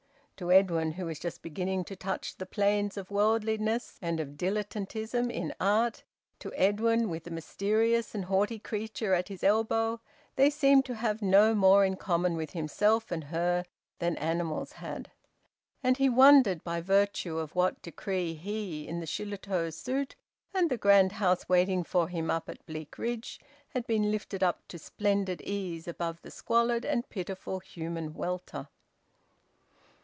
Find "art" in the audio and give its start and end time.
5.61-6.01